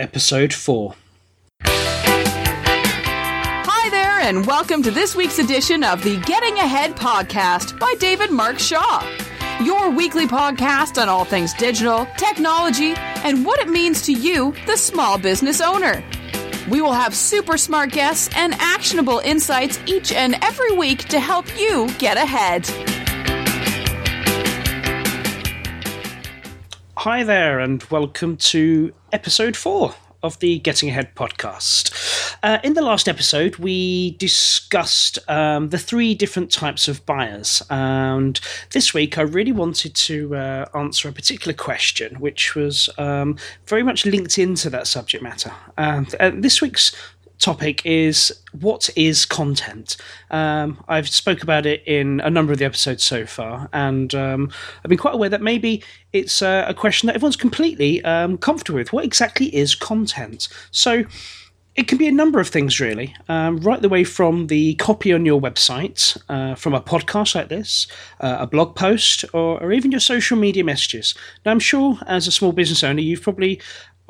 [0.00, 0.94] episode 4.
[1.62, 2.88] Hi
[3.90, 8.58] there, and welcome to this week's edition of the Getting Ahead podcast by David Mark
[8.58, 9.06] Shaw.
[9.62, 14.76] Your weekly podcast on all things digital, technology, and what it means to you, the
[14.76, 16.02] small business owner.
[16.70, 21.58] We will have super smart guests and actionable insights each and every week to help
[21.58, 22.66] you get ahead.
[27.04, 32.36] Hi there, and welcome to episode 4 of the Getting Ahead podcast.
[32.42, 37.62] Uh, in the last episode, we discussed um, the three different types of buyers.
[37.70, 38.38] And
[38.72, 43.82] this week, I really wanted to uh, answer a particular question, which was um, very
[43.82, 45.54] much linked into that subject matter.
[45.78, 46.94] And uh, this week's
[47.40, 49.96] topic is what is content.
[50.30, 54.52] Um, I've spoke about it in a number of the episodes so far, and um,
[54.84, 55.82] I've been quite aware that maybe
[56.12, 58.92] it's a question that everyone's completely um, comfortable with.
[58.92, 60.48] What exactly is content?
[60.70, 61.04] So.
[61.76, 65.12] It can be a number of things, really, um, right the way from the copy
[65.12, 67.86] on your website, uh, from a podcast like this,
[68.18, 71.14] uh, a blog post, or, or even your social media messages.
[71.46, 73.60] Now, I'm sure as a small business owner, you've probably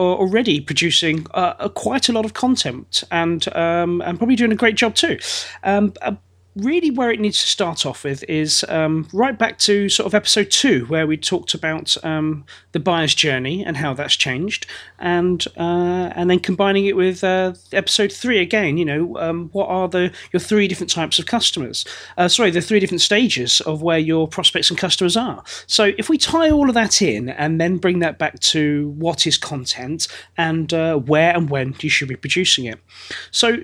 [0.00, 4.76] already producing uh, quite a lot of content and um, and probably doing a great
[4.76, 5.18] job too.
[5.64, 6.14] Um, uh,
[6.56, 10.14] really, where it needs to start off with is um, right back to sort of
[10.14, 14.66] episode two, where we talked about um, the buyer's journey and how that's changed,
[14.98, 18.76] and uh, and then combining it with uh, episode three again.
[18.78, 21.84] You know, um, what are the your three different types of customers?
[22.16, 25.42] Uh, sorry, the three different stages of where your prospects and customers are.
[25.66, 29.26] So if we tie all of that in and then bring that back to what
[29.26, 32.80] is content and uh, where and when you should be producing it.
[33.30, 33.58] So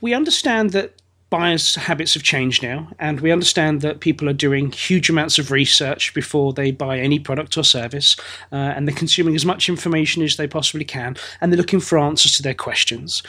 [0.00, 1.01] we understand that
[1.32, 5.50] buyers' habits have changed now, and we understand that people are doing huge amounts of
[5.50, 8.16] research before they buy any product or service,
[8.52, 11.98] uh, and they're consuming as much information as they possibly can, and they're looking for
[11.98, 13.22] answers to their questions.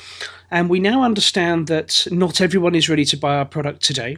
[0.51, 4.17] And we now understand that not everyone is ready to buy our product today.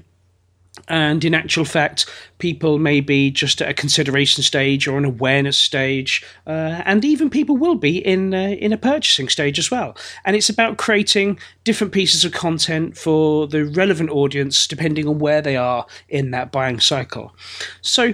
[0.87, 2.05] And in actual fact,
[2.37, 7.29] people may be just at a consideration stage or an awareness stage, uh, and even
[7.29, 9.97] people will be in uh, in a purchasing stage as well.
[10.25, 15.41] And it's about creating different pieces of content for the relevant audience, depending on where
[15.41, 17.35] they are in that buying cycle.
[17.81, 18.13] So,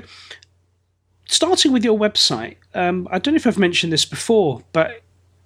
[1.27, 5.01] starting with your website, um, I don't know if I've mentioned this before, but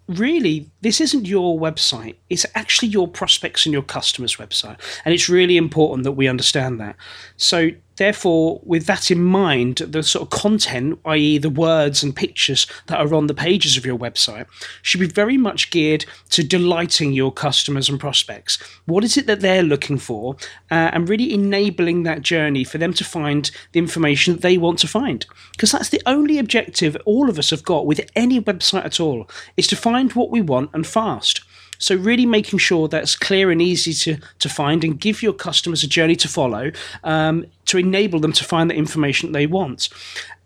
[0.07, 2.15] really, this isn't your website.
[2.29, 4.79] It's actually your prospects and your customers' website.
[5.03, 6.95] And it's really important that we understand that.
[7.37, 12.67] So, therefore, with that in mind, the sort of content, i.e., the words and pictures
[12.87, 14.45] that are on the pages of your website,
[14.81, 18.57] should be very much geared to delighting your customers and prospects.
[18.85, 20.35] What is it that they're looking for?
[20.71, 24.79] Uh, and really enabling that journey for them to find the information that they want
[24.79, 25.25] to find.
[25.51, 29.29] Because that's the only objective all of us have got with any website at all,
[29.57, 31.41] is to find what we want and fast.
[31.77, 35.83] So really making sure that's clear and easy to, to find and give your customers
[35.83, 36.71] a journey to follow
[37.03, 39.89] um, to enable them to find the information they want.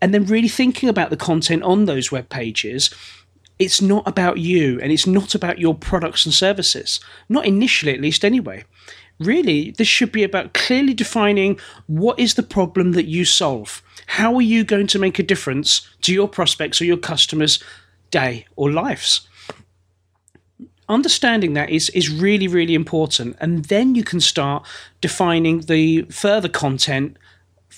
[0.00, 2.90] And then really thinking about the content on those web pages.
[3.58, 6.98] It's not about you and it's not about your products and services.
[7.28, 8.64] Not initially, at least, anyway.
[9.18, 13.82] Really, this should be about clearly defining what is the problem that you solve.
[14.06, 17.62] How are you going to make a difference to your prospects or your customers'
[18.10, 19.28] day or lives?
[20.90, 23.36] Understanding that is is really really important.
[23.40, 24.66] And then you can start
[25.00, 27.16] defining the further content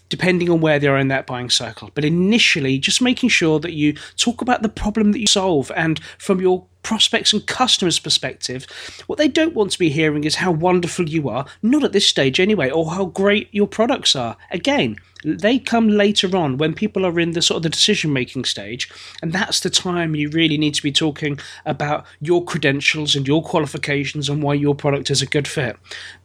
[0.08, 1.90] depending on where they are in that buying cycle.
[1.94, 5.72] But initially just making sure that you talk about the problem that you solve.
[5.74, 8.66] And from your prospects and customers perspective
[9.06, 12.06] what they don't want to be hearing is how wonderful you are not at this
[12.06, 14.36] stage anyway or how great your products are.
[14.50, 18.44] Again they come later on when people are in the sort of the decision making
[18.44, 18.90] stage
[19.22, 23.42] and that's the time you really need to be talking about your credentials and your
[23.42, 25.76] qualifications and why your product is a good fit.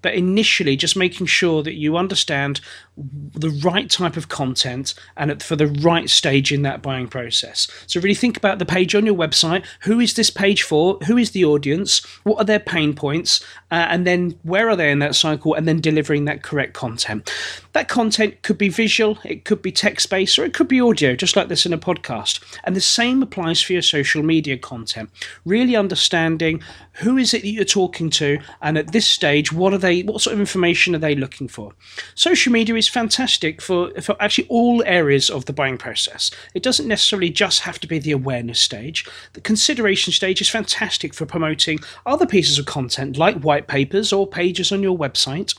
[0.02, 2.62] But initially just making sure that you understand
[2.98, 7.68] the right type of content and for the right stage in that buying process.
[7.86, 9.64] So really think about the page on your website.
[9.82, 10.98] Who is this page for?
[11.06, 12.04] Who is the audience?
[12.24, 13.44] What are their pain points?
[13.70, 15.54] Uh, and then where are they in that cycle?
[15.54, 17.32] And then delivering that correct content.
[17.74, 18.87] That content could be visual,
[19.24, 21.78] it could be text based, or it could be audio, just like this in a
[21.78, 22.40] podcast.
[22.64, 25.10] And the same applies for your social media content.
[25.46, 26.62] Really understanding
[26.94, 30.02] who is it that you're talking to, and at this stage, what are they?
[30.02, 31.74] What sort of information are they looking for?
[32.16, 36.32] Social media is fantastic for for actually all areas of the buying process.
[36.54, 39.06] It doesn't necessarily just have to be the awareness stage.
[39.34, 44.28] The consideration stage is fantastic for promoting other pieces of content like white papers or
[44.28, 45.54] pages on your website.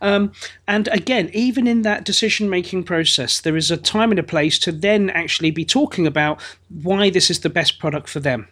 [0.00, 0.32] Um,
[0.66, 4.58] and again, even in that decision making process, there is a time and a place
[4.60, 8.48] to then actually be talking about why this is the best product for them.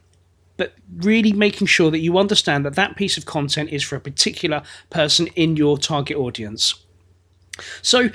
[0.56, 4.00] but really making sure that you understand that that piece of content is for a
[4.00, 6.74] particular person in your target audience.
[7.80, 8.10] So,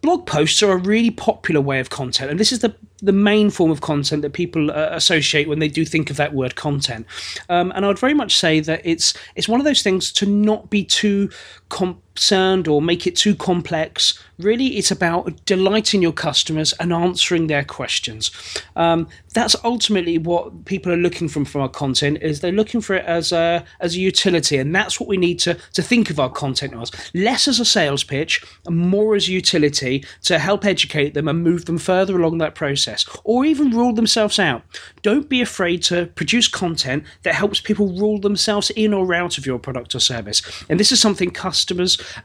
[0.00, 3.48] blog posts are a really popular way of content, and this is the the main
[3.48, 7.06] form of content that people uh, associate when they do think of that word content.
[7.48, 10.68] Um, and I'd very much say that it's it's one of those things to not
[10.70, 11.30] be too
[11.68, 14.22] concerned or make it too complex.
[14.38, 18.30] Really, it's about delighting your customers and answering their questions.
[18.76, 22.18] Um, that's ultimately what people are looking from from our content.
[22.22, 25.40] Is they're looking for it as a as a utility, and that's what we need
[25.40, 29.28] to to think of our content as less as a sales pitch and more as
[29.28, 33.92] utility to help educate them and move them further along that process, or even rule
[33.92, 34.62] themselves out.
[35.02, 39.46] Don't be afraid to produce content that helps people rule themselves in or out of
[39.46, 40.42] your product or service.
[40.68, 41.57] And this is something customers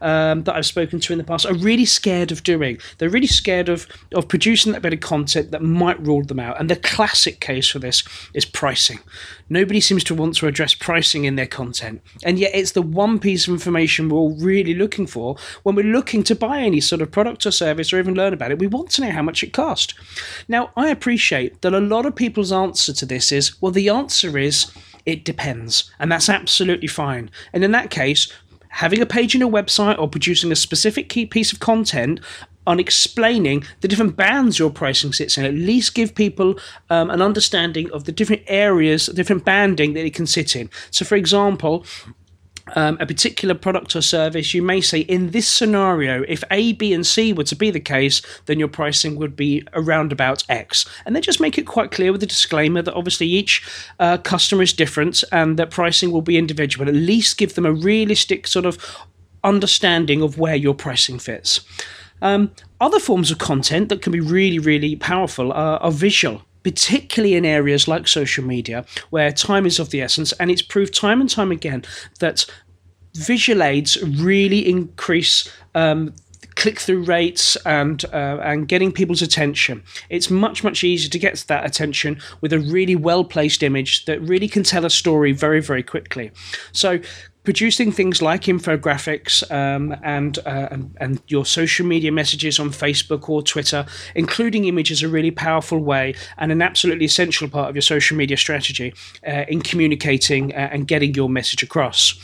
[0.00, 2.78] um, that I've spoken to in the past are really scared of doing.
[2.98, 6.58] They're really scared of of producing that bit of content that might rule them out.
[6.60, 8.02] And the classic case for this
[8.32, 9.00] is pricing.
[9.48, 13.18] Nobody seems to want to address pricing in their content, and yet it's the one
[13.18, 17.02] piece of information we're all really looking for when we're looking to buy any sort
[17.02, 18.58] of product or service or even learn about it.
[18.58, 19.94] We want to know how much it cost.
[20.48, 24.38] Now, I appreciate that a lot of people's answer to this is well, the answer
[24.38, 24.70] is
[25.06, 27.30] it depends, and that's absolutely fine.
[27.52, 28.32] And in that case,
[28.74, 32.20] having a page in a website or producing a specific key piece of content
[32.66, 36.58] on explaining the different bands your pricing sits in, at least give people
[36.90, 40.68] um, an understanding of the different areas, different banding that it can sit in.
[40.90, 41.84] So, for example,
[42.74, 46.92] um, a particular product or service, you may say, in this scenario, if A, B,
[46.92, 50.86] and C were to be the case, then your pricing would be around about X.
[51.04, 53.62] And then just make it quite clear with a disclaimer that obviously each
[53.98, 56.88] uh, customer is different and that pricing will be individual.
[56.88, 58.78] At least give them a realistic sort of
[59.42, 61.60] understanding of where your pricing fits.
[62.22, 67.34] Um, other forms of content that can be really, really powerful are, are visual particularly
[67.36, 71.20] in areas like social media where time is of the essence and it's proved time
[71.20, 71.84] and time again
[72.18, 72.44] that
[73.14, 76.12] visual aids really increase um,
[76.56, 79.82] click through rates and uh, and getting people's attention.
[80.10, 84.20] It's much much easier to get that attention with a really well placed image that
[84.20, 86.30] really can tell a story very very quickly.
[86.72, 87.00] So
[87.44, 93.28] producing things like infographics um, and, uh, and, and your social media messages on Facebook
[93.28, 97.82] or Twitter, including images, a really powerful way and an absolutely essential part of your
[97.82, 98.94] social media strategy
[99.26, 102.18] uh, in communicating uh, and getting your message across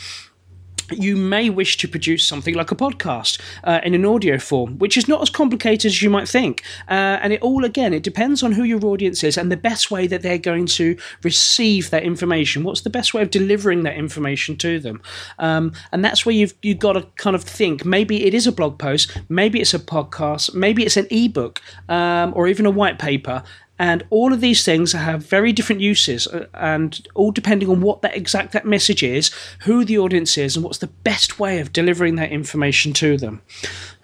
[0.93, 4.97] you may wish to produce something like a podcast uh, in an audio form, which
[4.97, 6.63] is not as complicated as you might think.
[6.89, 9.91] Uh, and it all, again, it depends on who your audience is and the best
[9.91, 12.65] way that they're going to receive that information.
[12.65, 15.03] What's the best way of delivering that information to them?
[15.39, 17.85] Um, and that's where you've you've got to kind of think.
[17.85, 22.33] Maybe it is a blog post, maybe it's a podcast, maybe it's an ebook, um,
[22.37, 23.43] or even a white paper.
[23.81, 28.03] And all of these things have very different uses, uh, and all depending on what
[28.03, 29.31] that exact that message is,
[29.61, 33.41] who the audience is, and what's the best way of delivering that information to them.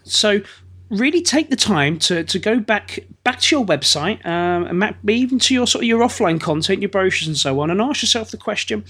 [0.02, 0.40] So,
[0.88, 5.38] really take the time to, to go back back to your website, um, and even
[5.40, 8.30] to your sort of your offline content, your brochures, and so on, and ask yourself
[8.30, 8.82] the question: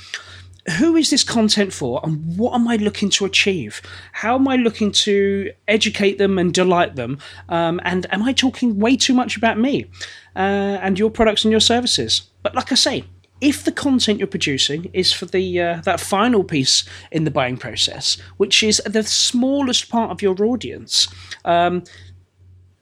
[0.78, 3.80] who is this content for and what am I looking to achieve?
[4.12, 7.18] How am I looking to educate them and delight them?
[7.48, 9.86] Um, and am I talking way too much about me
[10.34, 12.22] uh, and your products and your services?
[12.42, 13.04] But like I say,
[13.40, 17.58] if the content you're producing is for the uh, that final piece in the buying
[17.58, 21.08] process, which is the smallest part of your audience,
[21.44, 21.84] um,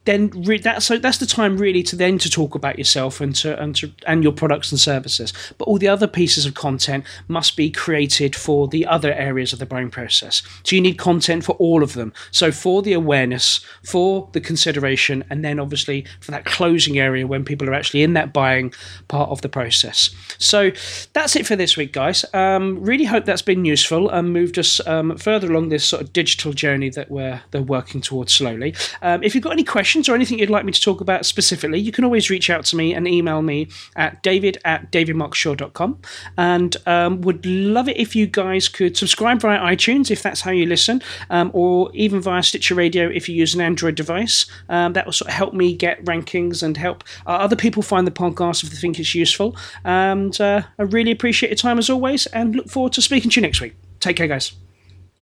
[0.04, 3.34] then re- that's so that's the time really to then to talk about yourself and
[3.36, 5.32] to and to and your products and services.
[5.58, 9.58] But all the other pieces of content must be created for the other areas of
[9.58, 10.42] the buying process.
[10.62, 12.12] So you need content for all of them.
[12.30, 17.44] So for the awareness, for the consideration, and then obviously for that closing area when
[17.44, 18.72] people are actually in that buying
[19.08, 20.10] part of the process.
[20.38, 20.70] So
[21.12, 22.24] that's it for this week, guys.
[22.34, 26.12] Um, really hope that's been useful and moved us um, further along this sort of
[26.12, 28.74] digital journey that we're they're working towards slowly.
[29.02, 31.24] Um, if you've got any questions questions or anything you'd like me to talk about
[31.24, 36.00] specifically, you can always reach out to me and email me at david at davidmarkshaw.com.
[36.36, 40.50] And um, would love it if you guys could subscribe via iTunes if that's how
[40.50, 44.46] you listen, um, or even via Stitcher Radio if you use an Android device.
[44.68, 48.04] Um, that will sort of help me get rankings and help uh, other people find
[48.04, 49.54] the podcast if they think it's useful.
[49.84, 53.40] And uh, I really appreciate your time as always and look forward to speaking to
[53.40, 53.76] you next week.
[54.00, 54.54] Take care, guys.